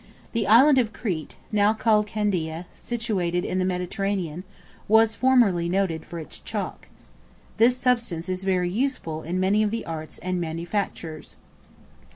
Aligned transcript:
The 0.31 0.47
Island 0.47 0.79
of 0.79 0.93
Crete, 0.93 1.35
now 1.51 1.73
called 1.75 2.07
Candia, 2.07 2.65
situated 2.73 3.45
in 3.45 3.59
the 3.59 3.65
Mediterranean, 3.65 4.43
was 4.87 5.13
formerly 5.13 5.69
noted 5.69 6.05
for 6.05 6.17
its 6.17 6.39
chalk. 6.39 6.87
This 7.57 7.77
substance 7.77 8.27
is 8.27 8.43
very 8.43 8.71
useful 8.71 9.21
in 9.21 9.39
many 9.39 9.61
of 9.61 9.69
the 9.69 9.85
arts 9.85 10.17
and 10.17 10.41
manufactures. 10.41 11.37